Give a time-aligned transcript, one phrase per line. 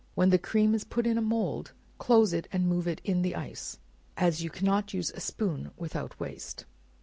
[0.15, 3.35] When the cream is put in a mould, close it and move it in the
[3.35, 3.77] ice,
[4.17, 6.65] as you cannot use a spoon without waste.